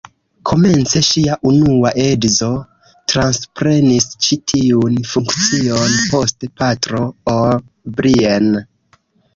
Komence 0.51 1.01
ŝia 1.07 1.35
unua 1.49 1.91
edzo 2.05 2.49
transprenis 3.13 4.09
ĉi 4.27 4.39
tiun 4.53 4.99
funkcion, 5.13 5.95
poste 6.17 6.53
Patro 6.63 7.05
O’Brien. 7.37 8.53